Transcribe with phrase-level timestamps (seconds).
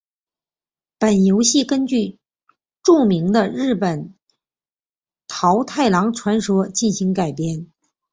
[0.97, 2.17] 本游戏根据
[2.81, 4.15] 著名的日本
[5.27, 7.67] 桃太郎传说进行改编。